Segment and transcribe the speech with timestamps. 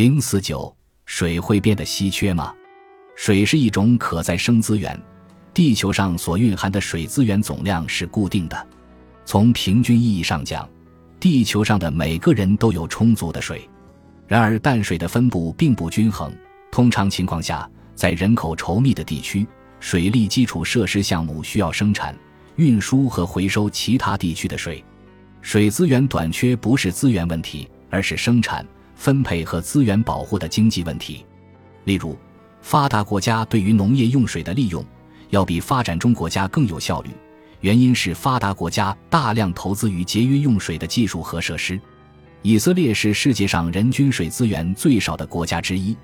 [0.00, 0.74] 零四九，
[1.04, 2.54] 水会变得稀缺吗？
[3.16, 4.98] 水是一种可再生资源，
[5.52, 8.66] 地球上所蕴含的水资源总量是固定的。
[9.26, 10.66] 从平均意义上讲，
[11.20, 13.68] 地球上的每个人都有充足的水。
[14.26, 16.32] 然而，淡水的分布并不均衡。
[16.72, 19.46] 通常情况下，在人口稠密的地区，
[19.80, 22.16] 水利基础设施项目需要生产、
[22.56, 24.82] 运输和回收其他地区的水。
[25.42, 28.66] 水资源短缺不是资源问题，而是生产、
[29.00, 31.24] 分配和资源保护的经济问题。
[31.84, 32.14] 例如，
[32.60, 34.84] 发达国家对于农业用水的利用，
[35.30, 37.08] 要比发展中国家更有效率。
[37.62, 41.80] 原因是发达国家大量投资于节约用水的技术和设施。
[42.42, 45.96] 以色列是世界上人均水资源最少的国家之一，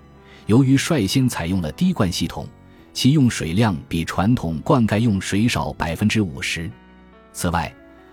[0.47, 2.48] 由于率先采用了滴灌系统，
[2.94, 6.70] 其用水量比传统灌溉用水少百分之五十。
[7.34, 7.70] 此外，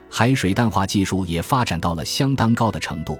[0.09, 3.17] 海水淡化技术也发展到了相当高的程度，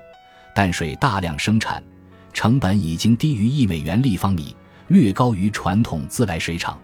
[0.53, 1.83] 淡水大量生产，
[2.31, 4.55] 成本已经低于一美元立方米，
[4.87, 6.79] 略高于传统自来水厂。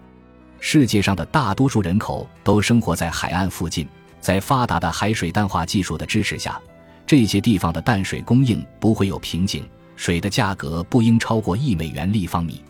[0.58, 3.88] 世界上的大多数人口都生活在海岸附近，
[4.20, 6.60] 在发达的海水淡化技术的支持下，
[7.06, 12.62] 这些地方的淡水供应不会有瓶颈，水的价格不应超过一美元立方米。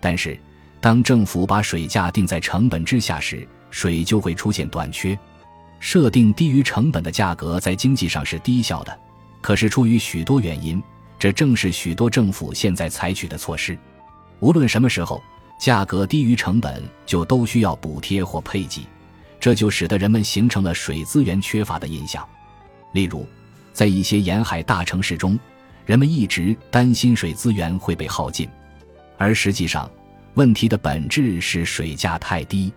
[0.00, 0.38] 但是，
[0.80, 5.18] 当政府把水价定在成本之下时，水就会出现短缺。
[5.78, 8.98] 设定低于成本的价格在经济上是低效的，
[9.40, 10.82] 可是出于许多原因，
[11.18, 13.78] 这正是许多政府现在采取的措施。
[14.40, 15.22] 无论什么时候。
[15.58, 18.86] 价格低于成本，就都需要补贴或配给，
[19.40, 22.22] 这就使得人们形成了水资源缺乏的印象。
[22.92, 23.26] 例如，
[23.72, 25.38] 在一些沿海大城市中，
[25.86, 28.46] 人们一直担心水资源会被耗尽，
[29.16, 29.90] 而实际上，
[30.34, 32.70] 问题的本质是水价太低。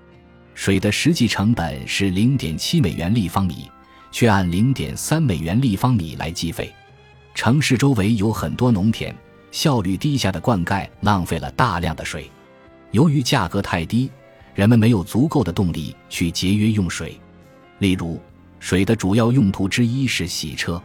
[0.56, 3.70] 水的实际成本是零点七美元立方米，
[4.12, 6.74] 却按零点三美元立方米来计费。
[7.36, 9.16] 城市周围有很多农田，
[9.52, 12.30] 效率低下的灌溉浪费了大量的水。
[12.92, 14.10] 由于价格太低，
[14.56, 17.20] 人们没有足够的动力去节约用水。
[17.78, 18.20] 例如，
[18.60, 20.82] 水的主要用途之一是洗车。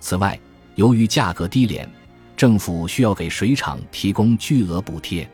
[0.00, 0.38] 此外，
[0.74, 1.88] 由于价格低廉，
[2.36, 5.26] 政府需要给水厂提供巨额补贴，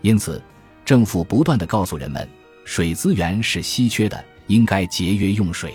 [0.00, 0.42] 因此，
[0.84, 2.26] 政府不断的告诉人们，
[2.64, 5.74] 水资源是稀缺的，应该节约用水。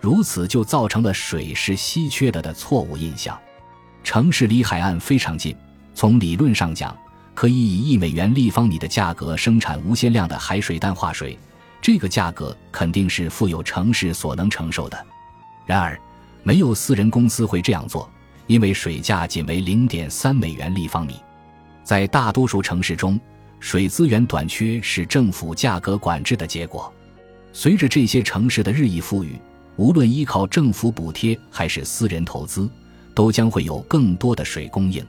[0.00, 3.38] 如此就造成了水是稀缺的的错误印象。
[4.04, 5.56] 城市离海岸非常近，
[5.94, 6.96] 从理论上讲。
[7.34, 11.38] 可以以一美元立方米的价格生产无限量的海水淡化水，
[11.80, 15.06] 这个价格肯定是富有城市所能承受的。
[15.64, 15.96] 然而，
[16.42, 18.10] 没有私人公司会这样做，
[18.48, 21.14] 因为水价仅为零点三美元立方米。
[21.84, 23.20] 在大多数城市中，
[23.60, 26.92] 水资源短缺是政府价格管制的结果。
[27.52, 29.38] 随着这些城市的日益富裕，
[29.78, 32.68] 无论依靠政府补贴还是私人投资，
[33.14, 35.04] 都将会有更多的水供应。